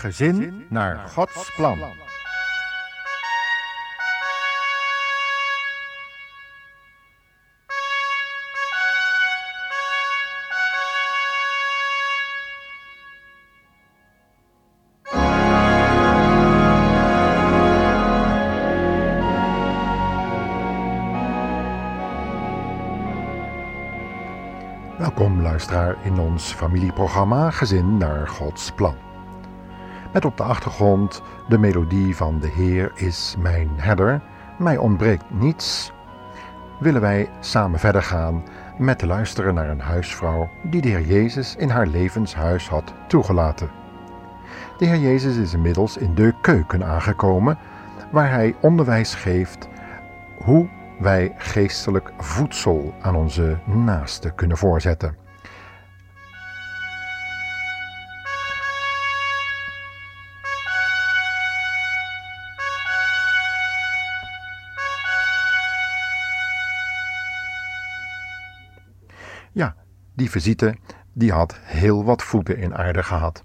Gezin 0.00 0.66
naar 0.68 1.08
Gods 1.08 1.54
plan. 1.54 1.78
Welkom 24.98 25.42
luisteraar 25.42 25.96
in 26.04 26.18
ons 26.18 26.52
familieprogramma 26.52 27.50
Gezin 27.50 27.96
naar 27.96 28.28
Gods 28.28 28.70
plan. 28.72 29.09
Met 30.12 30.24
op 30.24 30.36
de 30.36 30.42
achtergrond 30.42 31.22
de 31.48 31.58
melodie 31.58 32.16
van 32.16 32.40
De 32.40 32.48
Heer 32.48 32.92
is 32.94 33.34
mijn 33.38 33.70
herder, 33.76 34.20
mij 34.58 34.76
ontbreekt 34.76 35.24
niets. 35.28 35.92
Willen 36.78 37.00
wij 37.00 37.30
samen 37.40 37.78
verder 37.78 38.02
gaan 38.02 38.44
met 38.78 38.98
te 38.98 39.06
luisteren 39.06 39.54
naar 39.54 39.68
een 39.68 39.80
huisvrouw 39.80 40.48
die 40.62 40.80
de 40.80 40.88
Heer 40.88 41.06
Jezus 41.06 41.56
in 41.56 41.68
haar 41.68 41.86
levenshuis 41.86 42.68
had 42.68 42.92
toegelaten. 43.08 43.70
De 44.78 44.84
Heer 44.84 44.98
Jezus 44.98 45.36
is 45.36 45.54
inmiddels 45.54 45.96
in 45.96 46.14
de 46.14 46.34
keuken 46.40 46.84
aangekomen, 46.84 47.58
waar 48.12 48.30
hij 48.30 48.54
onderwijs 48.60 49.14
geeft 49.14 49.68
hoe 50.44 50.68
wij 50.98 51.34
geestelijk 51.36 52.12
voedsel 52.18 52.94
aan 53.00 53.16
onze 53.16 53.58
naasten 53.64 54.34
kunnen 54.34 54.56
voorzetten. 54.56 55.16
Die 70.20 70.30
visite 70.30 70.76
die 71.12 71.32
had 71.32 71.58
heel 71.62 72.04
wat 72.04 72.22
voeten 72.22 72.58
in 72.58 72.76
aarde 72.76 73.02
gehad. 73.02 73.44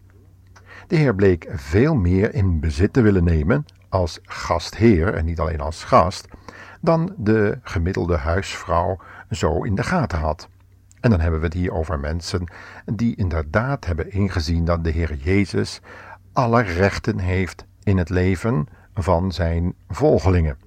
De 0.87 0.95
heer 0.95 1.15
bleek 1.15 1.47
veel 1.53 1.95
meer 1.95 2.33
in 2.33 2.59
bezit 2.59 2.93
te 2.93 3.01
willen 3.01 3.23
nemen 3.23 3.65
als 3.89 4.19
gastheer 4.23 5.13
en 5.13 5.25
niet 5.25 5.39
alleen 5.39 5.61
als 5.61 5.83
gast, 5.83 6.27
dan 6.81 7.13
de 7.17 7.59
gemiddelde 7.63 8.17
huisvrouw 8.17 8.97
zo 9.29 9.63
in 9.63 9.75
de 9.75 9.83
gaten 9.83 10.19
had. 10.19 10.49
En 10.99 11.09
dan 11.09 11.19
hebben 11.19 11.39
we 11.39 11.45
het 11.45 11.55
hier 11.55 11.73
over 11.73 11.99
mensen 11.99 12.51
die 12.85 13.15
inderdaad 13.15 13.85
hebben 13.85 14.11
ingezien 14.11 14.65
dat 14.65 14.83
de 14.83 14.89
Heer 14.89 15.15
Jezus 15.15 15.81
alle 16.33 16.61
rechten 16.61 17.19
heeft 17.19 17.65
in 17.83 17.97
het 17.97 18.09
leven 18.09 18.67
van 18.93 19.31
zijn 19.31 19.73
volgelingen. 19.89 20.57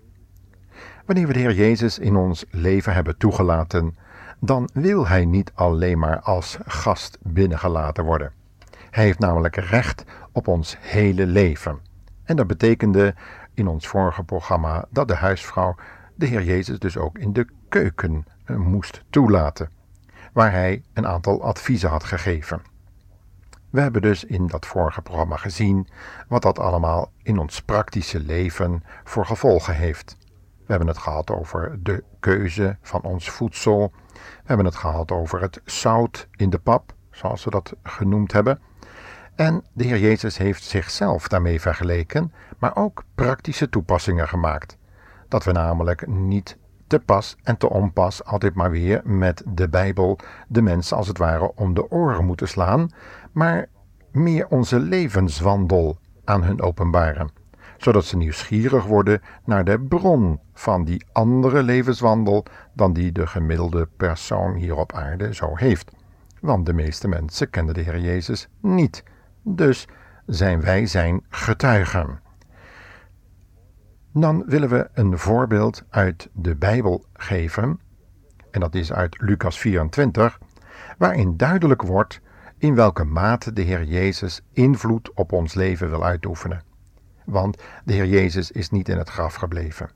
Wanneer 1.06 1.26
we 1.26 1.32
de 1.32 1.38
Heer 1.38 1.54
Jezus 1.54 1.98
in 1.98 2.16
ons 2.16 2.44
leven 2.50 2.94
hebben 2.94 3.16
toegelaten, 3.16 3.96
dan 4.40 4.68
wil 4.72 5.06
Hij 5.06 5.24
niet 5.24 5.52
alleen 5.54 5.98
maar 5.98 6.20
als 6.20 6.58
gast 6.66 7.18
binnengelaten 7.22 8.04
worden. 8.04 8.32
Hij 8.90 9.04
heeft 9.04 9.18
namelijk 9.18 9.56
recht 9.56 10.04
op 10.32 10.48
ons 10.48 10.76
hele 10.80 11.26
leven. 11.26 11.78
En 12.24 12.36
dat 12.36 12.46
betekende 12.46 13.14
in 13.54 13.68
ons 13.68 13.88
vorige 13.88 14.22
programma 14.22 14.84
dat 14.90 15.08
de 15.08 15.14
huisvrouw 15.14 15.74
de 16.14 16.26
Heer 16.26 16.42
Jezus 16.42 16.78
dus 16.78 16.96
ook 16.96 17.18
in 17.18 17.32
de 17.32 17.46
keuken 17.68 18.26
eh, 18.44 18.56
moest 18.56 19.04
toelaten, 19.10 19.70
waar 20.32 20.52
hij 20.52 20.82
een 20.92 21.06
aantal 21.06 21.42
adviezen 21.42 21.90
had 21.90 22.04
gegeven. 22.04 22.62
We 23.70 23.80
hebben 23.80 24.02
dus 24.02 24.24
in 24.24 24.46
dat 24.46 24.66
vorige 24.66 25.02
programma 25.02 25.36
gezien 25.36 25.88
wat 26.28 26.42
dat 26.42 26.58
allemaal 26.58 27.10
in 27.22 27.38
ons 27.38 27.62
praktische 27.62 28.20
leven 28.20 28.82
voor 29.04 29.26
gevolgen 29.26 29.74
heeft. 29.74 30.16
We 30.68 30.74
hebben 30.74 30.94
het 30.94 31.02
gehad 31.02 31.30
over 31.30 31.78
de 31.82 32.04
keuze 32.20 32.76
van 32.82 33.02
ons 33.02 33.30
voedsel. 33.30 33.92
We 34.12 34.20
hebben 34.44 34.66
het 34.66 34.74
gehad 34.74 35.10
over 35.10 35.40
het 35.40 35.60
zout 35.64 36.28
in 36.36 36.50
de 36.50 36.58
pap, 36.58 36.94
zoals 37.10 37.44
we 37.44 37.50
dat 37.50 37.72
genoemd 37.82 38.32
hebben. 38.32 38.60
En 39.34 39.64
de 39.72 39.84
Heer 39.84 39.98
Jezus 39.98 40.38
heeft 40.38 40.62
zichzelf 40.64 41.28
daarmee 41.28 41.60
vergeleken, 41.60 42.32
maar 42.58 42.76
ook 42.76 43.04
praktische 43.14 43.68
toepassingen 43.68 44.28
gemaakt. 44.28 44.76
Dat 45.28 45.44
we 45.44 45.52
namelijk 45.52 46.06
niet 46.06 46.58
te 46.86 46.98
pas 46.98 47.36
en 47.42 47.56
te 47.56 47.70
onpas 47.70 48.24
altijd 48.24 48.54
maar 48.54 48.70
weer 48.70 49.00
met 49.04 49.42
de 49.46 49.68
Bijbel 49.68 50.18
de 50.48 50.62
mensen 50.62 50.96
als 50.96 51.08
het 51.08 51.18
ware 51.18 51.54
om 51.54 51.74
de 51.74 51.90
oren 51.90 52.24
moeten 52.24 52.48
slaan, 52.48 52.90
maar 53.32 53.66
meer 54.12 54.48
onze 54.48 54.78
levenswandel 54.78 55.98
aan 56.24 56.42
hun 56.42 56.62
openbaren, 56.62 57.30
zodat 57.78 58.04
ze 58.04 58.16
nieuwsgierig 58.16 58.84
worden 58.84 59.20
naar 59.44 59.64
de 59.64 59.80
bron 59.80 60.40
van 60.54 60.84
die 60.84 61.04
andere 61.12 61.62
levenswandel 61.62 62.44
dan 62.72 62.92
die 62.92 63.12
de 63.12 63.26
gemiddelde 63.26 63.88
persoon 63.96 64.54
hier 64.54 64.76
op 64.76 64.92
aarde 64.92 65.34
zo 65.34 65.56
heeft. 65.56 65.90
Want 66.40 66.66
de 66.66 66.72
meeste 66.72 67.08
mensen 67.08 67.50
kennen 67.50 67.74
de 67.74 67.80
Heer 67.80 68.00
Jezus 68.00 68.48
niet. 68.60 69.02
Dus 69.42 69.88
zijn 70.26 70.60
wij 70.60 70.86
zijn 70.86 71.24
getuigen. 71.28 72.20
Dan 74.12 74.44
willen 74.46 74.68
we 74.68 74.88
een 74.92 75.18
voorbeeld 75.18 75.84
uit 75.90 76.28
de 76.32 76.56
Bijbel 76.56 77.04
geven, 77.12 77.80
en 78.50 78.60
dat 78.60 78.74
is 78.74 78.92
uit 78.92 79.20
Lucas 79.20 79.58
24, 79.58 80.38
waarin 80.98 81.36
duidelijk 81.36 81.82
wordt 81.82 82.20
in 82.58 82.74
welke 82.74 83.04
mate 83.04 83.52
de 83.52 83.62
Heer 83.62 83.84
Jezus 83.84 84.40
invloed 84.52 85.12
op 85.14 85.32
ons 85.32 85.54
leven 85.54 85.90
wil 85.90 86.04
uitoefenen. 86.04 86.67
Want 87.28 87.62
de 87.84 87.92
Heer 87.92 88.06
Jezus 88.06 88.50
is 88.50 88.70
niet 88.70 88.88
in 88.88 88.98
het 88.98 89.08
graf 89.08 89.34
gebleven. 89.34 89.90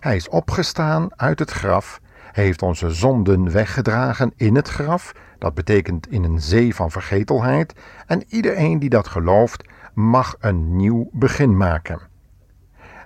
Hij 0.00 0.16
is 0.16 0.28
opgestaan 0.28 1.20
uit 1.20 1.38
het 1.38 1.50
graf, 1.50 2.00
heeft 2.32 2.62
onze 2.62 2.90
zonden 2.90 3.50
weggedragen 3.52 4.32
in 4.36 4.56
het 4.56 4.68
graf, 4.68 5.12
dat 5.38 5.54
betekent 5.54 6.10
in 6.10 6.24
een 6.24 6.40
zee 6.40 6.74
van 6.74 6.90
vergetelheid, 6.90 7.74
en 8.06 8.24
iedereen 8.28 8.78
die 8.78 8.88
dat 8.88 9.08
gelooft 9.08 9.64
mag 9.94 10.36
een 10.38 10.76
nieuw 10.76 11.08
begin 11.12 11.56
maken. 11.56 12.00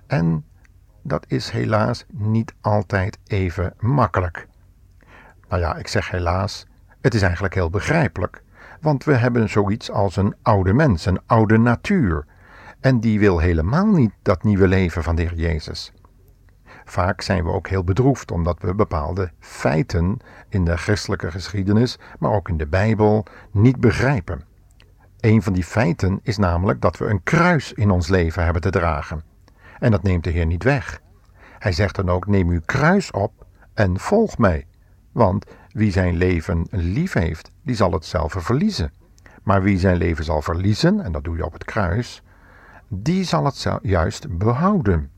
En 0.07 0.45
dat 1.03 1.25
is 1.29 1.51
helaas 1.51 2.05
niet 2.09 2.55
altijd 2.61 3.19
even 3.27 3.75
makkelijk. 3.79 4.49
Nou 5.49 5.63
ja, 5.63 5.77
ik 5.77 5.89
zeg 5.89 6.11
helaas, 6.11 6.67
het 7.01 7.15
is 7.15 7.23
eigenlijk 7.23 7.55
heel 7.55 7.71
begrijpelijk, 7.71 8.43
want 8.81 9.05
we 9.05 9.15
hebben 9.15 9.49
zoiets 9.49 9.91
als 9.91 10.17
een 10.17 10.35
oude 10.43 10.73
mens, 10.73 11.07
een 11.07 11.21
oude 11.27 11.59
natuur, 11.59 12.27
en 12.85 13.01
die 13.01 13.19
wil 13.19 13.39
helemaal 13.39 13.87
niet 13.87 14.13
dat 14.23 14.43
nieuwe 14.43 14.69
leven 14.69 15.03
van 15.03 15.17
de 15.17 15.23
Heer 15.23 15.35
Jezus. 15.35 15.93
Vaak 16.85 17.21
zijn 17.21 17.45
we 17.45 17.51
ook 17.51 17.69
heel 17.69 17.85
bedroefd 17.85 18.31
omdat 18.31 18.61
we 18.61 18.75
bepaalde 18.75 19.31
feiten 19.39 20.17
in 20.49 20.65
de 20.65 20.77
christelijke 20.77 21.31
geschiedenis, 21.31 21.99
maar 22.19 22.31
ook 22.31 22.49
in 22.49 22.57
de 22.57 22.67
Bijbel, 22.67 23.25
niet 23.51 23.81
begrijpen. 23.81 24.45
Een 25.21 25.43
van 25.43 25.53
die 25.53 25.65
feiten 25.65 26.21
is 26.23 26.37
namelijk 26.37 26.81
dat 26.81 26.97
we 26.97 27.07
een 27.07 27.23
kruis 27.23 27.73
in 27.73 27.91
ons 27.91 28.09
leven 28.09 28.45
hebben 28.45 28.63
te 28.63 28.71
dragen. 28.71 29.23
En 29.79 29.91
dat 29.91 30.03
neemt 30.03 30.25
de 30.25 30.31
Heer 30.31 30.47
niet 30.47 30.63
weg. 30.63 31.01
Hij 31.59 31.73
zegt 31.73 31.97
dan 31.97 32.09
ook: 32.09 32.27
neem 32.27 32.49
uw 32.49 32.63
kruis 32.65 33.11
op 33.11 33.47
en 33.75 33.99
volg 33.99 34.39
mij. 34.39 34.67
Want 35.13 35.47
wie 35.69 35.93
zijn 35.93 36.17
leven 36.17 36.67
lief 36.71 37.13
heeft, 37.13 37.51
die 37.63 37.77
zal 37.77 37.93
het 37.93 38.05
zelf 38.05 38.35
verliezen. 38.39 38.93
Maar 39.43 39.63
wie 39.63 39.79
zijn 39.79 39.97
leven 39.97 40.25
zal 40.25 40.43
verliezen, 40.43 41.01
en 41.01 41.13
dat 41.13 41.25
doe 41.25 41.37
je 41.37 41.45
op 41.45 41.53
het 41.53 41.65
kruis, 41.65 42.23
die 42.89 43.25
zal 43.25 43.45
het 43.45 43.67
juist 43.83 44.39
behouden. 44.39 45.11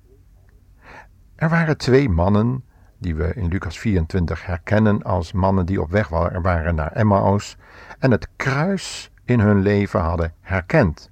Er 1.35 1.49
waren 1.49 1.77
twee 1.77 2.09
mannen 2.09 2.65
die 2.99 3.15
we 3.15 3.35
in 3.35 3.49
Lucas 3.49 3.79
24 3.79 4.47
herkennen 4.47 5.03
als 5.03 5.33
mannen 5.33 5.67
die 5.67 5.81
op 5.81 5.91
weg 5.91 6.09
waren 6.09 6.75
naar 6.75 6.93
Emmaus 6.93 7.57
en 7.99 8.11
het 8.11 8.29
kruis 8.37 9.11
in 9.25 9.41
hun 9.41 9.61
leven 9.61 10.01
hadden 10.01 10.33
herkend. 10.41 11.11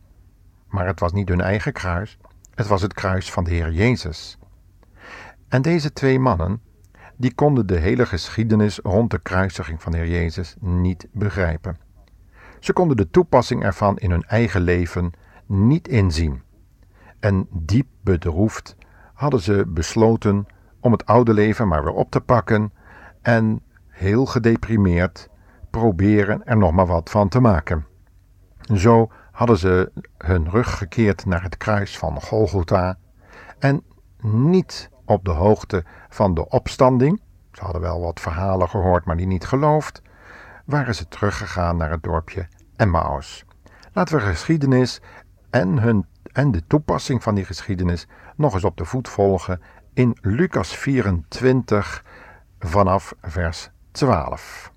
Maar 0.69 0.87
het 0.87 1.01
was 1.01 1.13
niet 1.13 1.29
hun 1.29 1.41
eigen 1.41 1.73
kruis, 1.73 2.19
het 2.55 2.67
was 2.67 2.83
het 2.83 2.95
kruis 2.95 3.33
van 3.33 3.45
de 3.45 3.51
Heer 3.51 3.73
Jezus. 3.73 4.39
En 5.49 5.63
deze 5.63 5.93
twee 5.93 6.19
mannen, 6.19 6.61
die 7.17 7.35
konden 7.35 7.67
de 7.67 7.79
hele 7.79 8.07
geschiedenis 8.07 8.79
rond 8.83 9.11
de 9.11 9.19
kruisiging 9.19 9.83
van 9.83 9.93
de 9.93 9.99
Heer 9.99 10.11
Jezus 10.11 10.57
niet 10.61 11.09
begrijpen. 11.13 11.77
Ze 12.61 12.73
konden 12.73 12.97
de 12.97 13.11
toepassing 13.11 13.65
ervan 13.65 13.99
in 13.99 14.11
hun 14.11 14.25
eigen 14.25 14.61
leven 14.61 15.13
niet 15.47 15.89
inzien. 15.89 16.43
En 17.25 17.47
diep 17.51 17.87
bedroefd 18.01 18.77
hadden 19.15 19.41
ze 19.41 19.65
besloten 19.69 20.47
om 20.81 20.93
het 20.93 21.07
oude 21.07 21.35
leven 21.35 21.69
maar 21.69 21.85
weer 21.85 21.93
op 21.93 22.11
te 22.11 22.21
pakken 22.21 22.73
en 23.23 23.63
heel 23.89 24.27
gedeprimeerd 24.27 25.29
proberen 25.71 26.47
er 26.47 26.57
nog 26.57 26.73
maar 26.73 26.87
wat 26.87 27.11
van 27.11 27.29
te 27.29 27.41
maken. 27.41 27.87
Zo 28.75 29.11
hadden 29.33 29.59
ze 29.59 29.93
hun 30.19 30.51
rug 30.51 30.79
gekeerd 30.79 31.27
naar 31.27 31.43
het 31.43 31.57
kruis 31.57 31.99
van 31.99 32.21
Golgotha 32.21 32.99
en 33.59 33.83
niet 34.21 34.91
op 35.05 35.25
de 35.25 35.31
hoogte 35.31 35.85
van 36.09 36.35
de 36.35 36.49
opstanding, 36.49 37.21
ze 37.53 37.63
hadden 37.63 37.81
wel 37.81 38.01
wat 38.01 38.21
verhalen 38.21 38.69
gehoord, 38.69 39.05
maar 39.05 39.17
die 39.17 39.27
niet 39.27 39.47
geloofd, 39.47 40.03
waren 40.65 40.95
ze 40.95 41.09
teruggegaan 41.09 41.77
naar 41.77 41.91
het 41.91 42.03
dorpje 42.03 42.49
Emmaus. 42.77 43.45
Laten 43.93 44.17
we 44.17 44.21
geschiedenis 44.21 45.01
en, 45.51 45.79
hun, 45.79 46.07
en 46.35 46.51
de 46.51 46.67
toepassing 46.67 47.23
van 47.23 47.35
die 47.35 47.45
geschiedenis 47.45 48.07
nog 48.37 48.55
eens 48.55 48.65
op 48.65 48.77
de 48.77 48.85
voet 48.85 49.09
volgen 49.09 49.61
in 49.93 50.17
Lucas 50.21 50.77
24 50.77 52.05
vanaf 52.59 53.15
vers 53.23 53.71
12. 53.91 54.73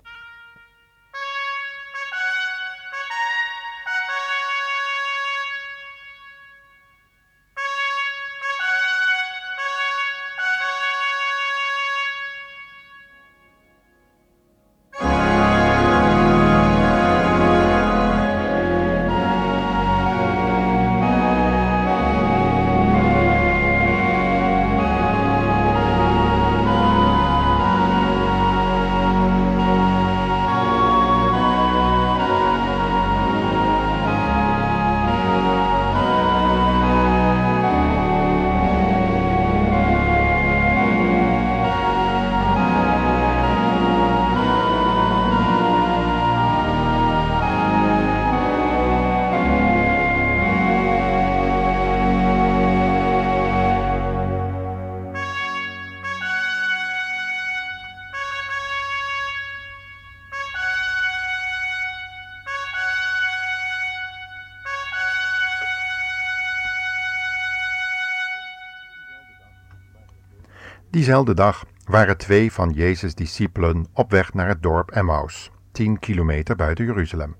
Diezelfde 70.90 71.34
dag 71.34 71.64
waren 71.84 72.16
twee 72.16 72.52
van 72.52 72.70
Jezus' 72.70 73.14
discipelen 73.14 73.86
op 73.92 74.10
weg 74.10 74.34
naar 74.34 74.48
het 74.48 74.62
dorp 74.62 74.90
Emmaus, 74.90 75.50
tien 75.72 75.98
kilometer 75.98 76.56
buiten 76.56 76.84
Jeruzalem. 76.84 77.36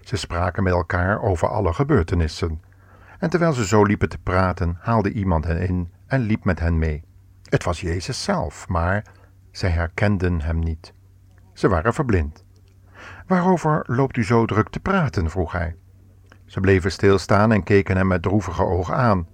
Ze 0.00 0.16
spraken 0.16 0.62
met 0.62 0.72
elkaar 0.72 1.22
over 1.22 1.48
alle 1.48 1.72
gebeurtenissen. 1.72 2.60
En 3.18 3.30
terwijl 3.30 3.52
ze 3.52 3.66
zo 3.66 3.82
liepen 3.82 4.08
te 4.08 4.18
praten, 4.18 4.76
haalde 4.80 5.12
iemand 5.12 5.44
hen 5.44 5.68
in 5.68 5.92
en 6.06 6.20
liep 6.20 6.44
met 6.44 6.60
hen 6.60 6.78
mee. 6.78 7.02
Het 7.42 7.64
was 7.64 7.80
Jezus 7.80 8.24
zelf, 8.24 8.68
maar 8.68 9.04
zij 9.50 9.70
herkenden 9.70 10.40
hem 10.40 10.58
niet. 10.58 10.92
Ze 11.52 11.68
waren 11.68 11.94
verblind. 11.94 12.44
Waarover 13.26 13.84
loopt 13.86 14.16
u 14.16 14.24
zo 14.24 14.44
druk 14.44 14.68
te 14.68 14.80
praten? 14.80 15.30
vroeg 15.30 15.52
hij. 15.52 15.76
Ze 16.44 16.60
bleven 16.60 16.92
stilstaan 16.92 17.52
en 17.52 17.62
keken 17.62 17.96
hem 17.96 18.06
met 18.06 18.22
droevige 18.22 18.64
ogen 18.64 18.94
aan. 18.96 19.28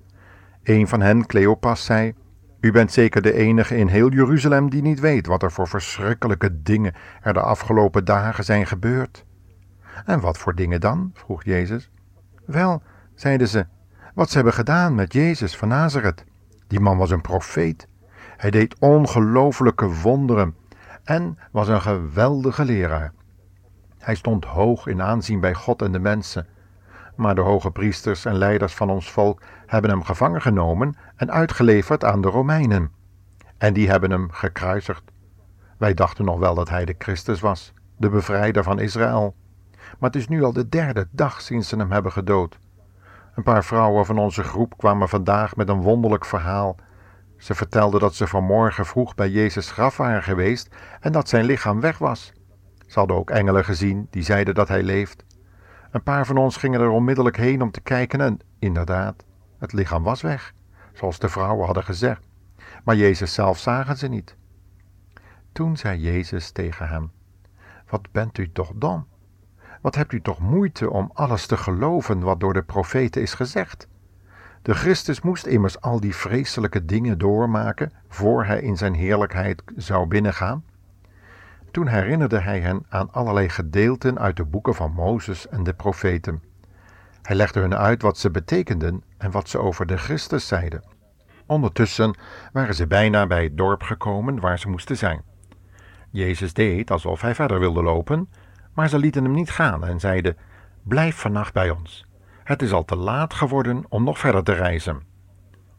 Een 0.63 0.89
van 0.89 1.01
hen, 1.01 1.27
Cleopas, 1.27 1.85
zei: 1.85 2.15
u 2.63 2.71
bent 2.71 2.93
zeker 2.93 3.23
de 3.23 3.33
enige 3.33 3.77
in 3.77 3.87
heel 3.87 4.11
Jeruzalem 4.11 4.71
die 4.71 4.83
niet 4.83 5.01
weet 5.01 5.27
wat 5.27 5.43
er 5.43 5.53
voor 5.53 5.69
verschrikkelijke 5.69 6.63
dingen 6.63 6.95
er 7.23 7.33
de 7.33 7.41
afgelopen 7.41 8.05
dagen 8.05 8.45
zijn 8.45 8.67
gebeurd. 8.67 9.25
En 10.05 10.21
wat 10.21 10.39
voor 10.39 10.55
dingen 10.55 10.81
dan? 10.81 11.11
vroeg 11.15 11.45
Jezus. 11.45 11.91
Wel, 12.47 12.83
zeiden 13.15 13.49
ze, 13.49 13.67
wat 14.15 14.29
ze 14.29 14.35
hebben 14.35 14.53
gedaan 14.53 14.95
met 14.95 15.13
Jezus 15.13 15.57
van 15.57 15.69
Nazareth. 15.69 16.25
Die 16.67 16.81
man 16.81 16.97
was 16.97 17.11
een 17.11 17.21
profeet. 17.21 17.89
Hij 18.37 18.51
deed 18.51 18.79
ongelooflijke 18.79 19.87
wonderen 19.87 20.55
en 21.05 21.39
was 21.51 21.69
een 21.69 21.81
geweldige 21.81 22.65
leraar. 22.65 23.13
Hij 23.99 24.15
stond 24.15 24.45
hoog 24.45 24.87
in 24.87 25.03
aanzien 25.03 25.41
bij 25.41 25.55
God 25.55 25.83
en 25.83 25.93
de 25.93 25.99
mensen 25.99 26.47
maar 27.23 27.35
de 27.35 27.41
hoge 27.41 27.71
priesters 27.71 28.25
en 28.25 28.35
leiders 28.35 28.75
van 28.75 28.91
ons 28.91 29.11
volk 29.11 29.43
hebben 29.67 29.91
hem 29.91 30.03
gevangen 30.03 30.43
genomen 30.43 30.97
en 31.17 31.31
uitgeleverd 31.31 32.05
aan 32.05 32.21
de 32.21 32.29
Romeinen. 32.29 32.91
En 33.59 33.73
die 33.73 33.89
hebben 33.89 34.11
hem 34.11 34.31
gekruisigd. 34.31 35.03
Wij 35.79 35.95
dachten 35.95 36.25
nog 36.25 36.39
wel 36.39 36.55
dat 36.55 36.69
hij 36.69 36.85
de 36.85 36.95
Christus 36.99 37.41
was, 37.41 37.73
de 37.97 38.09
bevrijder 38.09 38.63
van 38.63 38.79
Israël. 38.79 39.35
Maar 39.99 40.11
het 40.11 40.21
is 40.21 40.29
nu 40.29 40.43
al 40.43 40.53
de 40.53 40.69
derde 40.69 41.09
dag 41.11 41.41
sinds 41.41 41.69
ze 41.69 41.77
hem 41.77 41.93
hebben 41.93 42.13
gedood. 42.13 42.59
Een 43.35 43.43
paar 43.43 43.65
vrouwen 43.65 44.07
van 44.07 44.19
onze 44.19 44.43
groep 44.43 44.77
kwamen 44.77 45.09
vandaag 45.09 45.57
met 45.57 45.69
een 45.69 45.81
wonderlijk 45.83 46.25
verhaal. 46.25 46.77
Ze 47.37 47.55
vertelden 47.55 48.01
dat 48.01 48.15
ze 48.15 48.27
vanmorgen 48.27 48.87
vroeg 48.87 49.15
bij 49.15 49.29
Jezus 49.29 49.71
graf 49.71 49.97
waren 49.97 50.23
geweest 50.23 50.75
en 51.01 51.13
dat 51.13 51.29
zijn 51.29 51.45
lichaam 51.45 51.81
weg 51.81 51.99
was. 51.99 52.33
Ze 52.87 52.99
hadden 52.99 53.17
ook 53.17 53.31
engelen 53.31 53.65
gezien 53.65 54.07
die 54.11 54.23
zeiden 54.23 54.55
dat 54.55 54.69
hij 54.69 54.83
leeft. 54.83 55.25
Een 55.93 56.03
paar 56.03 56.27
van 56.27 56.37
ons 56.37 56.57
gingen 56.57 56.81
er 56.81 56.89
onmiddellijk 56.89 57.37
heen 57.37 57.63
om 57.63 57.71
te 57.71 57.81
kijken 57.81 58.21
en 58.21 58.39
inderdaad, 58.59 59.25
het 59.59 59.73
lichaam 59.73 60.03
was 60.03 60.21
weg, 60.21 60.55
zoals 60.93 61.19
de 61.19 61.29
vrouwen 61.29 61.65
hadden 61.65 61.85
gezegd. 61.85 62.23
Maar 62.85 62.97
Jezus 62.97 63.35
zelf 63.35 63.59
zagen 63.59 63.97
ze 63.97 64.09
niet. 64.09 64.37
Toen 65.53 65.77
zei 65.77 66.01
Jezus 66.01 66.51
tegen 66.51 66.89
hem: 66.89 67.11
Wat 67.89 68.13
bent 68.13 68.39
u 68.39 68.53
toch 68.53 68.73
dom? 68.75 69.07
Wat 69.81 69.95
hebt 69.95 70.13
u 70.13 70.21
toch 70.21 70.39
moeite 70.39 70.91
om 70.91 71.11
alles 71.15 71.47
te 71.47 71.57
geloven 71.57 72.21
wat 72.21 72.41
door 72.41 72.53
de 72.53 72.63
profeten 72.63 73.23
is 73.23 73.35
gezegd? 73.35 73.89
De 74.63 74.75
Christus 74.75 75.21
moest 75.21 75.47
immers 75.47 75.81
al 75.81 76.01
die 76.01 76.15
vreselijke 76.15 76.85
dingen 76.85 77.19
doormaken 77.19 77.93
voor 78.09 78.45
hij 78.45 78.61
in 78.61 78.77
zijn 78.77 78.95
heerlijkheid 78.95 79.63
zou 79.77 80.07
binnengaan. 80.07 80.65
Toen 81.73 81.87
herinnerde 81.87 82.39
hij 82.39 82.61
hen 82.61 82.87
aan 82.89 83.13
allerlei 83.13 83.49
gedeelten 83.49 84.19
uit 84.19 84.37
de 84.37 84.45
boeken 84.45 84.75
van 84.75 84.93
Mozes 84.93 85.49
en 85.49 85.63
de 85.63 85.75
profeten. 85.75 86.43
Hij 87.23 87.37
legde 87.37 87.61
hun 87.61 87.77
uit 87.77 88.03
wat 88.03 88.19
ze 88.19 88.31
betekenden 88.31 89.03
en 89.19 89.31
wat 89.31 89.49
ze 89.49 89.59
over 89.59 89.87
de 89.87 89.97
Christus 89.97 90.47
zeiden. 90.47 90.85
Ondertussen 91.47 92.17
waren 92.53 92.75
ze 92.75 92.87
bijna 92.87 93.27
bij 93.27 93.43
het 93.43 93.57
dorp 93.57 93.83
gekomen 93.83 94.41
waar 94.41 94.59
ze 94.59 94.69
moesten 94.69 94.97
zijn. 94.97 95.23
Jezus 96.11 96.53
deed 96.53 96.91
alsof 96.91 97.21
hij 97.21 97.35
verder 97.35 97.59
wilde 97.59 97.83
lopen, 97.83 98.29
maar 98.75 98.89
ze 98.89 98.99
lieten 98.99 99.25
hem 99.25 99.35
niet 99.35 99.51
gaan 99.51 99.85
en 99.85 100.01
zeiden: 100.01 100.37
Blijf 100.83 101.17
vannacht 101.17 101.53
bij 101.53 101.71
ons. 101.71 102.07
Het 102.45 102.63
is 102.63 102.73
al 102.73 102.85
te 102.85 102.97
laat 102.97 103.35
geworden 103.35 103.85
om 103.89 104.05
nog 104.05 104.19
verder 104.19 104.43
te 104.43 104.53
reizen. 104.53 105.03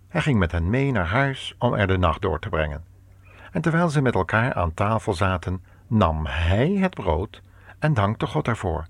Hij 0.08 0.22
ging 0.22 0.40
met 0.40 0.52
hen 0.52 0.70
mee 0.70 0.92
naar 0.92 1.08
huis 1.08 1.56
om 1.60 1.74
er 1.74 1.88
de 1.88 1.98
nacht 1.98 2.22
door 2.22 2.40
te 2.40 2.50
brengen. 2.50 2.84
En 3.52 3.62
terwijl 3.62 3.90
ze 3.90 4.02
met 4.02 4.16
elkaar 4.16 4.54
aan 4.54 4.74
tafel 4.74 5.14
zaten, 5.14 5.62
nam 5.94 6.26
hij 6.26 6.70
het 6.70 6.94
brood 6.94 7.42
en 7.80 7.94
dankte 7.94 8.28
God 8.28 8.48
ervoor. 8.48 8.86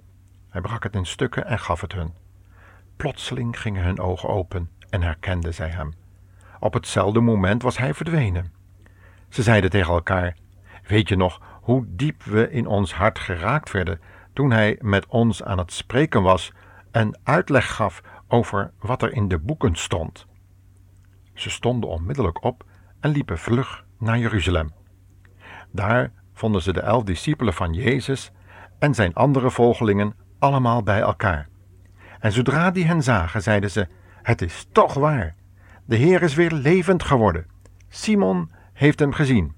Hij 0.50 0.62
brak 0.62 0.83
het 0.83 0.95
in 0.95 1.05
stukken 1.05 1.45
en 1.45 1.60
gaf 1.60 1.81
het 1.81 1.93
hun. 1.93 2.13
Plotseling 2.95 3.60
gingen 3.60 3.83
hun 3.83 4.00
ogen 4.00 4.29
open 4.29 4.69
en 4.89 5.01
herkenden 5.01 5.53
zij 5.53 5.69
hem. 5.69 5.93
Op 6.60 6.74
hetzelfde 6.74 7.19
moment 7.19 7.62
was 7.62 7.77
hij 7.77 7.93
verdwenen. 7.93 8.53
Ze 9.29 9.43
zeiden 9.43 9.69
tegen 9.69 9.93
elkaar: 9.93 10.38
Weet 10.88 11.10
je 11.10 11.15
nog 11.15 11.41
hoe 11.62 11.86
diep 11.88 12.24
we 12.24 12.51
in 12.51 12.67
ons 12.67 12.93
hart 12.93 13.19
geraakt 13.19 13.72
werden 13.72 14.00
toen 14.33 14.51
hij 14.51 14.77
met 14.81 15.07
ons 15.07 15.43
aan 15.43 15.57
het 15.57 15.74
spreken 15.74 16.22
was 16.22 16.51
en 16.91 17.19
uitleg 17.24 17.75
gaf 17.75 18.01
over 18.27 18.72
wat 18.79 19.01
er 19.01 19.13
in 19.13 19.27
de 19.27 19.39
boeken 19.39 19.75
stond? 19.75 20.25
Ze 21.33 21.50
stonden 21.50 21.89
onmiddellijk 21.89 22.43
op 22.43 22.63
en 23.00 23.12
liepen 23.12 23.38
vlug 23.38 23.86
naar 23.98 24.17
Jeruzalem. 24.17 24.72
Daar 25.72 26.12
vonden 26.33 26.61
ze 26.61 26.73
de 26.73 26.81
elf 26.81 27.03
discipelen 27.03 27.53
van 27.53 27.73
Jezus 27.73 28.31
en 28.79 28.93
zijn 28.93 29.13
andere 29.13 29.51
volgelingen 29.51 30.13
allemaal 30.39 30.83
bij 30.83 30.99
elkaar. 30.99 31.47
En 32.19 32.31
zodra 32.31 32.71
die 32.71 32.85
hen 32.85 33.03
zagen, 33.03 33.41
zeiden 33.41 33.71
ze: 33.71 33.87
Het 34.21 34.41
is 34.41 34.67
toch 34.71 34.93
waar. 34.93 35.35
De 35.85 35.95
Heer 35.95 36.21
is 36.21 36.35
weer 36.35 36.51
levend 36.51 37.03
geworden. 37.03 37.45
Simon 37.89 38.51
heeft 38.73 38.99
hem 38.99 39.13
gezien. 39.13 39.53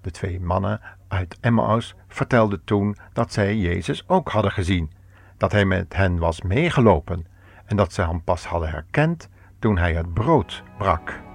De 0.00 0.10
twee 0.10 0.40
mannen 0.40 0.80
uit 1.08 1.38
Emmaus 1.40 1.94
vertelden 2.08 2.64
toen 2.64 2.96
dat 3.12 3.32
zij 3.32 3.56
Jezus 3.56 4.08
ook 4.08 4.28
hadden 4.28 4.52
gezien, 4.52 4.90
dat 5.36 5.52
hij 5.52 5.64
met 5.64 5.96
hen 5.96 6.18
was 6.18 6.42
meegelopen 6.42 7.26
en 7.64 7.76
dat 7.76 7.92
ze 7.92 8.02
hem 8.02 8.22
pas 8.24 8.44
hadden 8.44 8.70
herkend 8.70 9.28
toen 9.58 9.78
hij 9.78 9.94
het 9.94 10.14
brood 10.14 10.62
brak. 10.78 11.29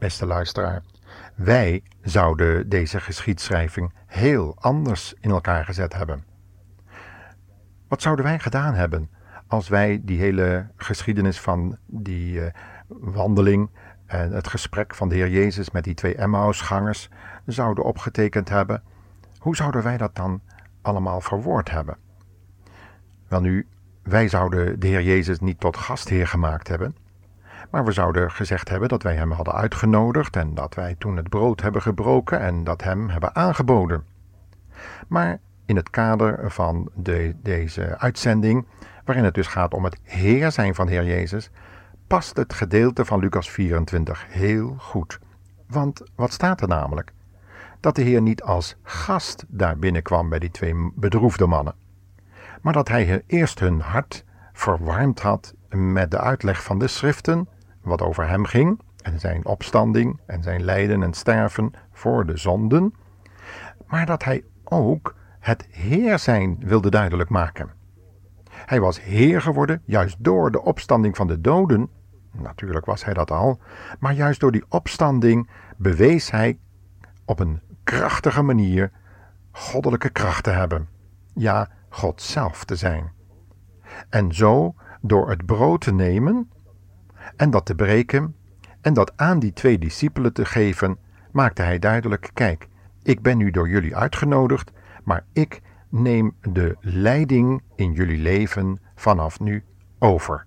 Beste 0.00 0.26
luisteraar. 0.26 0.82
Wij 1.34 1.82
zouden 2.02 2.68
deze 2.68 3.00
geschiedschrijving 3.00 3.92
heel 4.06 4.56
anders 4.58 5.14
in 5.20 5.30
elkaar 5.30 5.64
gezet 5.64 5.92
hebben. 5.92 6.24
Wat 7.88 8.02
zouden 8.02 8.24
wij 8.24 8.38
gedaan 8.38 8.74
hebben 8.74 9.10
als 9.46 9.68
wij 9.68 10.00
die 10.04 10.20
hele 10.20 10.70
geschiedenis 10.76 11.40
van 11.40 11.76
die 11.86 12.32
uh, 12.32 12.46
wandeling 12.88 13.70
en 14.06 14.32
het 14.32 14.48
gesprek 14.48 14.94
van 14.94 15.08
de 15.08 15.14
Heer 15.14 15.30
Jezus 15.30 15.70
met 15.70 15.84
die 15.84 15.94
twee 15.94 16.14
Emmausgangers 16.14 17.08
zouden 17.46 17.84
opgetekend 17.84 18.48
hebben? 18.48 18.82
Hoe 19.38 19.56
zouden 19.56 19.82
wij 19.82 19.96
dat 19.96 20.14
dan 20.16 20.40
allemaal 20.82 21.20
verwoord 21.20 21.70
hebben? 21.70 21.96
Wel 23.28 23.40
nu, 23.40 23.66
wij 24.02 24.28
zouden 24.28 24.80
de 24.80 24.86
Heer 24.86 25.02
Jezus 25.02 25.40
niet 25.40 25.60
tot 25.60 25.76
gastheer 25.76 26.26
gemaakt 26.26 26.68
hebben, 26.68 26.96
maar 27.70 27.84
we 27.84 27.92
zouden 27.92 28.30
gezegd 28.30 28.68
hebben 28.68 28.88
dat 28.88 29.02
wij 29.02 29.14
hem 29.14 29.30
hadden 29.30 29.54
uitgenodigd 29.54 30.36
en 30.36 30.54
dat 30.54 30.74
wij 30.74 30.94
toen 30.98 31.16
het 31.16 31.28
brood 31.28 31.60
hebben 31.60 31.82
gebroken 31.82 32.40
en 32.40 32.64
dat 32.64 32.82
hem 32.82 33.08
hebben 33.08 33.34
aangeboden. 33.34 34.04
Maar 35.08 35.38
in 35.66 35.76
het 35.76 35.90
kader 35.90 36.50
van 36.50 36.90
de, 36.94 37.34
deze 37.42 37.98
uitzending, 37.98 38.66
waarin 39.04 39.24
het 39.24 39.34
dus 39.34 39.46
gaat 39.46 39.74
om 39.74 39.84
het 39.84 39.98
Heer 40.02 40.52
zijn 40.52 40.74
van 40.74 40.88
Heer 40.88 41.04
Jezus, 41.04 41.50
past 42.06 42.36
het 42.36 42.52
gedeelte 42.52 43.04
van 43.04 43.20
Lucas 43.20 43.50
24 43.50 44.26
heel 44.28 44.74
goed. 44.78 45.18
Want 45.66 46.02
wat 46.14 46.32
staat 46.32 46.60
er 46.60 46.68
namelijk? 46.68 47.12
Dat 47.80 47.94
de 47.94 48.02
Heer 48.02 48.22
niet 48.22 48.42
als 48.42 48.76
gast 48.82 49.44
daar 49.48 49.78
binnenkwam 49.78 50.28
bij 50.28 50.38
die 50.38 50.50
twee 50.50 50.92
bedroefde 50.94 51.46
mannen, 51.46 51.74
maar 52.60 52.72
dat 52.72 52.88
hij 52.88 53.22
eerst 53.26 53.60
hun 53.60 53.80
hart 53.80 54.24
verwarmd 54.52 55.20
had 55.20 55.54
met 55.68 56.10
de 56.10 56.18
uitleg 56.18 56.62
van 56.62 56.78
de 56.78 56.86
schriften, 56.86 57.48
wat 57.82 58.02
over 58.02 58.28
hem 58.28 58.44
ging, 58.44 58.80
en 59.02 59.20
zijn 59.20 59.46
opstanding 59.46 60.20
en 60.26 60.42
zijn 60.42 60.64
lijden 60.64 61.02
en 61.02 61.12
sterven 61.12 61.72
voor 61.92 62.26
de 62.26 62.36
zonden, 62.36 62.94
maar 63.86 64.06
dat 64.06 64.24
hij 64.24 64.44
ook 64.64 65.14
het 65.38 65.66
Heer 65.70 66.18
zijn 66.18 66.56
wilde 66.58 66.90
duidelijk 66.90 67.30
maken. 67.30 67.70
Hij 68.50 68.80
was 68.80 69.02
Heer 69.02 69.42
geworden 69.42 69.82
juist 69.84 70.16
door 70.18 70.50
de 70.50 70.62
opstanding 70.62 71.16
van 71.16 71.26
de 71.26 71.40
doden. 71.40 71.88
Natuurlijk 72.32 72.86
was 72.86 73.04
hij 73.04 73.14
dat 73.14 73.30
al, 73.30 73.60
maar 73.98 74.12
juist 74.12 74.40
door 74.40 74.52
die 74.52 74.64
opstanding 74.68 75.50
bewees 75.76 76.30
hij 76.30 76.58
op 77.24 77.38
een 77.40 77.60
krachtige 77.84 78.42
manier 78.42 78.90
goddelijke 79.50 80.10
kracht 80.10 80.44
te 80.44 80.50
hebben. 80.50 80.88
Ja, 81.34 81.68
God 81.88 82.22
zelf 82.22 82.64
te 82.64 82.76
zijn. 82.76 83.12
En 84.08 84.34
zo, 84.34 84.74
door 85.00 85.30
het 85.30 85.46
brood 85.46 85.80
te 85.80 85.92
nemen 85.92 86.50
en 87.40 87.50
dat 87.50 87.66
te 87.66 87.74
breken 87.74 88.34
en 88.80 88.94
dat 88.94 89.12
aan 89.16 89.38
die 89.38 89.52
twee 89.52 89.78
discipelen 89.78 90.32
te 90.32 90.44
geven, 90.44 90.98
maakte 91.32 91.62
hij 91.62 91.78
duidelijk: 91.78 92.30
Kijk, 92.34 92.68
ik 93.02 93.22
ben 93.22 93.36
nu 93.36 93.50
door 93.50 93.68
jullie 93.68 93.96
uitgenodigd, 93.96 94.72
maar 95.04 95.24
ik 95.32 95.60
neem 95.88 96.36
de 96.40 96.76
leiding 96.80 97.62
in 97.76 97.92
jullie 97.92 98.18
leven 98.18 98.80
vanaf 98.94 99.40
nu 99.40 99.64
over. 99.98 100.44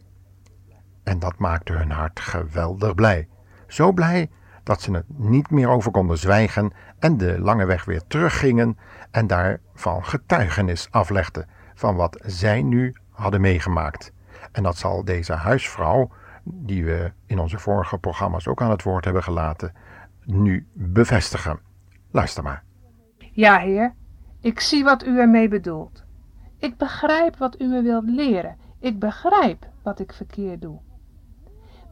En 1.03 1.19
dat 1.19 1.38
maakte 1.38 1.73
hun 1.73 1.91
hart 1.91 2.19
geweldig 2.19 2.95
blij. 2.95 3.27
Zo 3.67 3.91
blij 3.91 4.29
dat 4.63 4.81
ze 4.81 4.91
het 4.91 5.05
niet 5.07 5.50
meer 5.50 5.69
over 5.69 5.91
konden 5.91 6.17
zwijgen 6.17 6.73
en 7.00 7.17
de 7.17 7.39
lange 7.39 7.65
weg 7.65 7.85
weer 7.85 8.01
teruggingen 8.07 8.77
en 9.12 9.27
daarvan 9.27 10.05
getuigenis 10.05 10.88
aflegden 10.91 11.47
van 11.73 11.95
wat 11.95 12.23
zij 12.25 12.62
nu 12.62 12.95
hadden 13.09 13.41
meegemaakt. 13.41 14.12
En 14.51 14.63
dat 14.63 14.77
zal 14.77 15.03
deze 15.03 15.33
huisvrouw, 15.33 16.12
die 16.43 16.85
we 16.85 17.12
in 17.25 17.39
onze 17.39 17.59
vorige 17.59 17.97
programma's 17.97 18.47
ook 18.47 18.62
aan 18.62 18.69
het 18.69 18.83
woord 18.83 19.05
hebben 19.05 19.23
gelaten, 19.23 19.73
nu 20.25 20.67
bevestigen. 20.73 21.59
Luister 22.12 22.43
maar. 22.43 22.63
Ja, 23.31 23.57
heer, 23.57 23.93
ik 24.41 24.59
zie 24.59 24.83
wat 24.83 25.05
u 25.05 25.19
ermee 25.19 25.47
bedoelt. 25.47 26.03
Ik 26.57 26.77
begrijp 26.77 27.38
wat 27.38 27.62
u 27.62 27.67
me 27.67 27.81
wilt 27.81 28.09
leren. 28.09 28.57
Ik 28.79 29.00
begrijp 29.00 29.67
wat 29.83 30.00
ik 30.00 30.13
verkeerd 30.13 30.62
doe. 30.62 30.79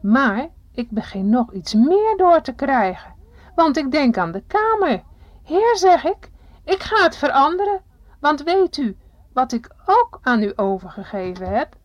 Maar 0.02 0.48
ik 0.72 0.90
begin 0.90 1.28
nog 1.28 1.52
iets 1.52 1.74
meer 1.74 2.16
door 2.16 2.40
te 2.40 2.52
krijgen, 2.54 3.14
want 3.54 3.76
ik 3.76 3.90
denk 3.90 4.16
aan 4.16 4.32
de 4.32 4.42
kamer. 4.46 5.02
Heer, 5.42 5.76
zeg 5.76 6.04
ik, 6.04 6.30
ik 6.64 6.82
ga 6.82 7.04
het 7.04 7.16
veranderen, 7.16 7.80
want 8.20 8.42
weet 8.42 8.76
u 8.76 8.96
wat 9.32 9.52
ik 9.52 9.70
ook 9.86 10.18
aan 10.22 10.42
u 10.42 10.52
overgegeven 10.56 11.48
heb? 11.48 11.76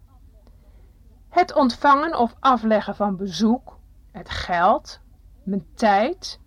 Het 1.29 1.53
ontvangen 1.55 2.17
of 2.17 2.35
afleggen 2.39 2.95
van 2.95 3.17
bezoek, 3.17 3.77
het 4.11 4.29
geld, 4.29 5.01
mijn 5.43 5.65
tijd, 5.73 6.39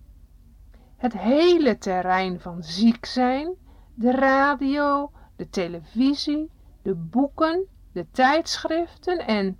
het 0.97 1.13
hele 1.13 1.77
terrein 1.77 2.39
van 2.39 2.63
ziek 2.63 3.05
zijn, 3.05 3.55
de 3.93 4.11
radio, 4.11 5.11
de 5.35 5.49
televisie, 5.49 6.51
de 6.81 6.95
boeken, 6.95 7.67
de 7.91 8.09
tijdschriften 8.11 9.17
en... 9.27 9.59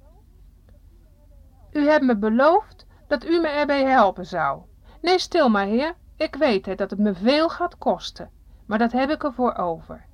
U 1.72 1.88
hebt 1.88 2.06
me 2.06 2.18
beloofd 2.18 2.86
dat 3.08 3.26
u 3.26 3.40
me 3.40 3.48
erbij 3.48 3.84
helpen 3.84 4.26
zou. 4.26 4.62
Nee, 5.02 5.20
stil 5.20 5.50
maar, 5.50 5.66
heer. 5.66 5.96
Ik 6.16 6.36
weet 6.36 6.66
het 6.66 6.78
dat 6.78 6.90
het 6.90 7.00
me 7.00 7.14
veel 7.14 7.50
gaat 7.50 7.78
kosten, 7.78 8.32
maar 8.66 8.78
dat 8.78 8.92
heb 8.92 9.10
ik 9.10 9.24
ervoor 9.24 9.56
over. 9.56 10.06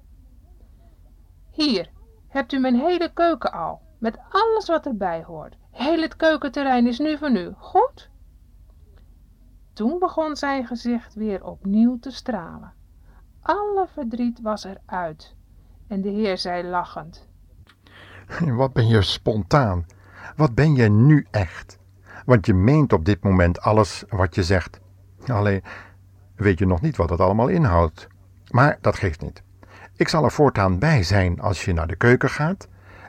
Hier, 1.51 1.89
hebt 2.27 2.53
u 2.53 2.59
mijn 2.59 2.75
hele 2.75 3.13
keuken 3.13 3.51
al, 3.51 3.81
met 3.97 4.17
alles 4.29 4.67
wat 4.67 4.85
erbij 4.85 5.23
hoort. 5.23 5.55
Heel 5.71 6.01
het 6.01 6.15
keukenterrein 6.15 6.87
is 6.87 6.99
nu 6.99 7.17
van 7.17 7.35
u, 7.35 7.53
goed? 7.57 8.09
Toen 9.73 9.99
begon 9.99 10.35
zijn 10.35 10.65
gezicht 10.65 11.13
weer 11.13 11.43
opnieuw 11.43 11.99
te 11.99 12.11
stralen. 12.11 12.73
Alle 13.41 13.87
verdriet 13.93 14.41
was 14.41 14.63
eruit. 14.63 15.35
En 15.87 16.01
de 16.01 16.09
heer 16.09 16.37
zei 16.37 16.63
lachend. 16.63 17.27
Wat 18.59 18.73
ben 18.73 18.87
je 18.87 19.01
spontaan. 19.01 19.85
Wat 20.35 20.55
ben 20.55 20.75
je 20.75 20.89
nu 20.89 21.27
echt. 21.31 21.77
Want 22.25 22.45
je 22.45 22.53
meent 22.53 22.93
op 22.93 23.05
dit 23.05 23.23
moment 23.23 23.61
alles 23.61 24.03
wat 24.09 24.35
je 24.35 24.43
zegt. 24.43 24.79
Alleen 25.27 25.63
weet 26.35 26.59
je 26.59 26.65
nog 26.65 26.81
niet 26.81 26.95
wat 26.95 27.09
het 27.09 27.19
allemaal 27.19 27.47
inhoudt. 27.47 28.07
Maar 28.51 28.77
dat 28.81 28.95
geeft 28.95 29.21
niet. 29.21 29.43
Ik 29.95 30.07
zal 30.07 30.23
er 30.23 30.31
voortaan 30.31 30.79
bij 30.79 31.03
zijn 31.03 31.39
als 31.39 31.65
je 31.65 31.73
naar 31.73 31.87
de 31.87 31.95
keuken 31.95 32.29
gaat 32.29 32.67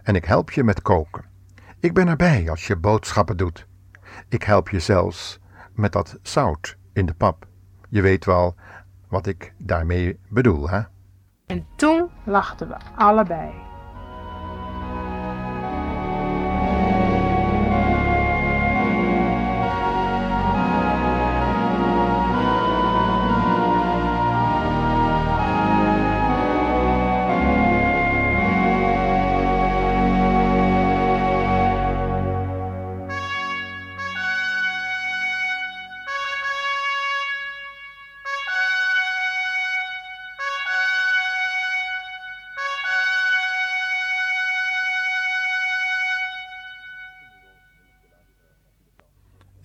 en 0.09 0.15
ik 0.15 0.25
help 0.25 0.51
je 0.51 0.65
met 0.65 0.83
koken. 0.83 1.25
Ik 1.81 1.95
ben 1.95 2.09
erbij 2.09 2.51
als 2.51 2.67
je 2.67 2.77
boodschappen 2.77 3.37
doet. 3.37 3.67
Ik 4.29 4.43
help 4.43 4.69
je 4.69 4.81
zelfs 4.81 5.39
met 5.75 5.93
dat 5.93 6.19
zout 6.23 6.77
in 6.93 7.07
de 7.07 7.15
pap. 7.15 7.47
Je 7.89 8.03
weet 8.03 8.25
wel 8.25 8.55
wat 9.09 9.27
ik 9.27 9.55
daarmee 9.59 10.19
bedoel, 10.29 10.69
hè? 10.69 10.81
En 11.47 11.67
toen 11.77 12.11
lachten 12.25 12.69
we 12.69 12.77
allebei. 12.97 13.68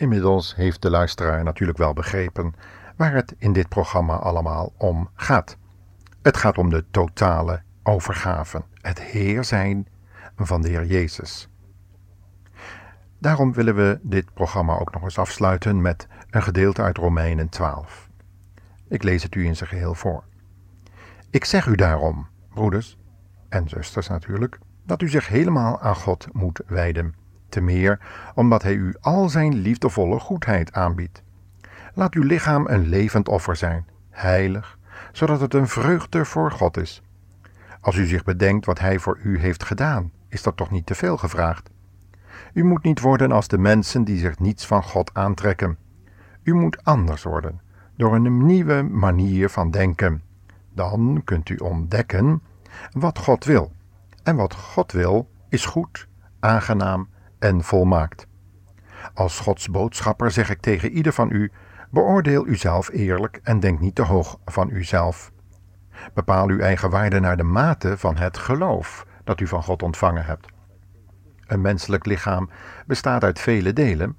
Inmiddels 0.04 0.56
heeft 0.56 0.82
de 0.82 0.90
luisteraar 0.90 1.44
natuurlijk 1.44 1.78
wel 1.78 1.94
begrepen 1.94 2.54
waar 2.96 3.14
het 3.14 3.36
in 3.38 3.54
dit 3.54 3.70
programma 3.70 4.16
allemaal 4.16 4.74
om 4.78 5.10
gaat. 5.16 5.58
Het 6.22 6.38
gaat 6.38 6.58
om 6.58 6.70
de 6.70 6.86
totale 6.92 7.62
overgave, 7.84 8.64
het 8.82 9.02
Heer 9.02 9.44
zijn 9.44 9.88
van 10.36 10.62
de 10.62 10.70
Heer 10.70 10.86
Jezus. 10.86 11.50
Daarom 13.20 13.54
willen 13.54 13.76
we 13.76 14.00
dit 14.02 14.34
programma 14.34 14.78
ook 14.78 14.94
nog 14.94 15.04
eens 15.04 15.18
afsluiten 15.18 15.82
met 15.82 16.08
een 16.30 16.44
gedeelte 16.44 16.82
uit 16.82 16.98
Romeinen 16.98 17.50
12. 17.50 18.10
Ik 18.88 19.04
lees 19.04 19.24
het 19.24 19.36
u 19.36 19.46
in 19.46 19.56
zijn 19.56 19.70
geheel 19.70 19.96
voor. 19.96 20.24
Ik 21.30 21.46
zeg 21.46 21.66
u 21.66 21.76
daarom, 21.76 22.28
broeders 22.54 22.98
en 23.50 23.70
zusters 23.70 24.08
natuurlijk, 24.08 24.60
dat 24.86 25.02
u 25.02 25.10
zich 25.10 25.28
helemaal 25.28 25.80
aan 25.80 25.96
God 25.96 26.28
moet 26.32 26.62
wijden 26.68 27.22
te 27.54 27.62
meer 27.62 28.00
omdat 28.36 28.64
hij 28.64 28.74
u 28.74 28.96
al 29.02 29.30
zijn 29.30 29.54
liefdevolle 29.54 30.20
goedheid 30.20 30.74
aanbiedt. 30.74 31.24
Laat 31.94 32.14
uw 32.14 32.24
lichaam 32.24 32.68
een 32.68 32.88
levend 32.88 33.30
offer 33.30 33.56
zijn, 33.56 33.86
heilig, 34.10 34.78
zodat 35.12 35.42
het 35.42 35.54
een 35.54 35.68
vreugde 35.68 36.26
voor 36.26 36.52
God 36.52 36.78
is. 36.78 37.02
Als 37.82 37.96
u 37.96 38.06
zich 38.06 38.24
bedenkt 38.24 38.66
wat 38.66 38.80
hij 38.80 39.00
voor 39.00 39.20
u 39.24 39.40
heeft 39.40 39.64
gedaan, 39.64 40.12
is 40.30 40.44
dat 40.44 40.58
toch 40.58 40.72
niet 40.72 40.86
te 40.86 40.96
veel 40.96 41.18
gevraagd? 41.18 41.70
U 42.54 42.64
moet 42.64 42.84
niet 42.84 43.00
worden 43.00 43.32
als 43.32 43.48
de 43.48 43.58
mensen 43.58 44.04
die 44.04 44.18
zich 44.18 44.40
niets 44.40 44.66
van 44.66 44.84
God 44.84 45.14
aantrekken. 45.14 45.78
U 46.44 46.54
moet 46.54 46.84
anders 46.84 47.24
worden 47.24 47.62
door 47.96 48.16
een 48.16 48.46
nieuwe 48.46 48.82
manier 48.82 49.50
van 49.50 49.72
denken. 49.72 50.22
Dan 50.74 51.22
kunt 51.24 51.50
u 51.50 51.56
ontdekken 51.56 52.42
wat 52.92 53.18
God 53.20 53.46
wil. 53.46 53.72
En 54.24 54.36
wat 54.36 54.54
God 54.54 54.92
wil 54.92 55.30
is 55.50 55.66
goed, 55.66 56.08
aangenaam 56.40 57.08
en 57.44 57.64
volmaakt. 57.64 58.28
Als 59.14 59.40
Gods 59.40 59.70
boodschapper 59.70 60.32
zeg 60.32 60.50
ik 60.50 60.62
tegen 60.62 60.92
ieder 60.92 61.14
van 61.14 61.32
u: 61.32 61.52
beoordeel 61.90 62.48
uzelf 62.48 62.90
eerlijk 62.90 63.40
en 63.44 63.60
denk 63.60 63.80
niet 63.80 63.96
te 63.96 64.02
hoog 64.02 64.40
van 64.46 64.70
uzelf. 64.70 65.32
Bepaal 66.14 66.48
uw 66.48 66.60
eigen 66.60 66.90
waarde 66.90 67.20
naar 67.20 67.38
de 67.38 67.44
mate 67.44 67.98
van 67.98 68.18
het 68.18 68.38
geloof 68.38 69.06
dat 69.24 69.40
u 69.40 69.48
van 69.48 69.64
God 69.64 69.84
ontvangen 69.84 70.26
hebt. 70.26 70.48
Een 71.46 71.62
menselijk 71.62 72.06
lichaam 72.06 72.50
bestaat 72.86 73.24
uit 73.24 73.40
vele 73.40 73.74
delen 73.74 74.16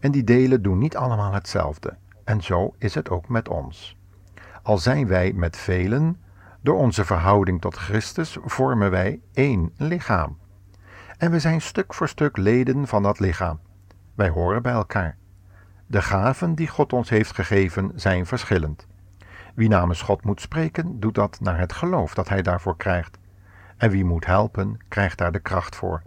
en 0.00 0.10
die 0.10 0.24
delen 0.24 0.62
doen 0.62 0.78
niet 0.78 0.96
allemaal 0.96 1.32
hetzelfde. 1.32 1.96
En 2.24 2.42
zo 2.42 2.74
is 2.78 2.94
het 2.94 3.10
ook 3.10 3.28
met 3.28 3.48
ons. 3.48 3.96
Al 4.62 4.78
zijn 4.78 5.06
wij 5.06 5.32
met 5.32 5.56
velen, 5.56 6.20
door 6.60 6.76
onze 6.76 7.04
verhouding 7.04 7.60
tot 7.60 7.76
Christus 7.76 8.38
vormen 8.44 8.90
wij 8.90 9.20
één 9.32 9.72
lichaam. 9.76 10.36
En 11.18 11.30
we 11.30 11.38
zijn 11.38 11.60
stuk 11.60 11.94
voor 11.94 12.08
stuk 12.08 12.36
leden 12.36 12.86
van 12.86 13.02
dat 13.02 13.18
lichaam. 13.18 13.60
Wij 14.14 14.28
horen 14.28 14.62
bij 14.62 14.72
elkaar. 14.72 15.16
De 15.86 16.02
gaven 16.02 16.54
die 16.54 16.68
God 16.68 16.92
ons 16.92 17.08
heeft 17.10 17.34
gegeven 17.34 17.92
zijn 17.94 18.26
verschillend. 18.26 18.86
Wie 19.54 19.68
namens 19.68 20.02
God 20.02 20.24
moet 20.24 20.40
spreken, 20.40 21.00
doet 21.00 21.14
dat 21.14 21.40
naar 21.40 21.58
het 21.58 21.72
geloof 21.72 22.14
dat 22.14 22.28
hij 22.28 22.42
daarvoor 22.42 22.76
krijgt. 22.76 23.18
En 23.76 23.90
wie 23.90 24.04
moet 24.04 24.26
helpen, 24.26 24.76
krijgt 24.88 25.18
daar 25.18 25.32
de 25.32 25.38
kracht 25.38 25.76
voor. 25.76 26.02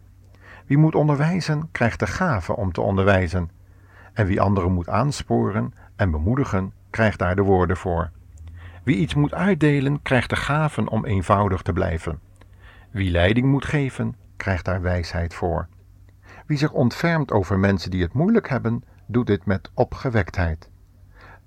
Wie 0.65 0.77
moet 0.77 0.95
onderwijzen, 0.95 1.69
krijgt 1.71 1.99
de 1.99 2.07
gave 2.07 2.55
om 2.55 2.71
te 2.71 2.81
onderwijzen. 2.81 3.49
En 4.13 4.25
wie 4.25 4.41
anderen 4.41 4.71
moet 4.71 4.89
aansporen 4.89 5.73
en 5.95 6.11
bemoedigen, 6.11 6.73
krijgt 6.89 7.19
daar 7.19 7.35
de 7.35 7.41
woorden 7.41 7.77
voor. 7.77 8.11
Wie 8.83 8.97
iets 8.97 9.13
moet 9.13 9.33
uitdelen, 9.33 10.01
krijgt 10.01 10.29
de 10.29 10.35
gaven 10.35 10.89
om 10.89 11.05
eenvoudig 11.05 11.61
te 11.61 11.73
blijven. 11.73 12.19
Wie 12.91 13.11
leiding 13.11 13.47
moet 13.47 13.65
geven, 13.65 14.15
krijgt 14.41 14.65
daar 14.65 14.81
wijsheid 14.81 15.33
voor. 15.33 15.67
Wie 16.45 16.57
zich 16.57 16.71
ontfermt 16.71 17.31
over 17.31 17.59
mensen 17.59 17.91
die 17.91 18.01
het 18.01 18.13
moeilijk 18.13 18.49
hebben, 18.49 18.83
doet 19.05 19.27
dit 19.27 19.45
met 19.45 19.69
opgewektheid. 19.73 20.69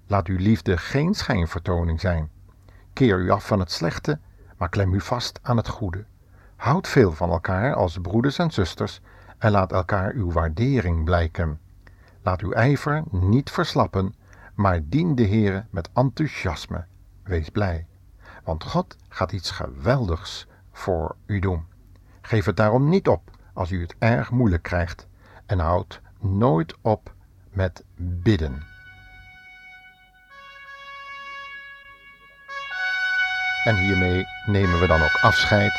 Laat 0.07 0.27
uw 0.27 0.37
liefde 0.37 0.77
geen 0.77 1.15
schijnvertoning 1.15 2.01
zijn. 2.01 2.31
Keer 2.93 3.19
u 3.19 3.31
af 3.31 3.47
van 3.47 3.59
het 3.59 3.73
slechte, 3.73 4.19
maar 4.57 4.69
klem 4.69 4.95
u 4.95 5.01
vast 5.01 5.39
aan 5.43 5.57
het 5.57 5.69
goede. 5.69 6.05
Houd 6.57 6.89
veel 6.89 7.13
van 7.13 7.31
elkaar 7.31 7.75
als 7.75 7.99
broeders 7.99 8.39
en 8.39 8.51
zusters 8.51 9.01
en 9.39 9.51
laat 9.51 9.73
elkaar 9.73 10.13
uw 10.13 10.33
waardering 10.33 11.05
blijken. 11.05 11.61
Laat 12.23 12.41
uw 12.41 12.53
ijver 12.53 13.03
niet 13.11 13.51
verslappen, 13.51 14.15
maar 14.55 14.81
dien 14.85 15.15
de 15.15 15.27
Heere 15.27 15.65
met 15.71 15.91
enthousiasme. 15.93 16.85
Wees 17.23 17.49
blij, 17.49 17.87
want 18.45 18.65
God 18.65 18.97
gaat 19.09 19.33
iets 19.33 19.51
geweldigs 19.51 20.47
voor 20.73 21.17
u 21.27 21.39
doen. 21.39 21.73
Geef 22.27 22.45
het 22.45 22.57
daarom 22.57 22.89
niet 22.89 23.09
op 23.09 23.31
als 23.55 23.71
u 23.71 23.81
het 23.81 23.95
erg 23.99 24.31
moeilijk 24.31 24.63
krijgt 24.63 25.07
en 25.47 25.59
houd 25.59 26.01
nooit 26.21 26.75
op 26.83 27.15
met 27.51 27.85
bidden. 27.97 28.63
En 33.65 33.77
hiermee 33.77 34.25
nemen 34.47 34.81
we 34.81 34.87
dan 34.87 35.03
ook 35.03 35.19
afscheid 35.23 35.73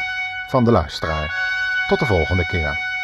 van 0.48 0.64
de 0.64 0.72
luisteraar. 0.72 1.44
Tot 1.88 2.00
de 2.00 2.06
volgende 2.06 2.46
keer. 2.46 2.95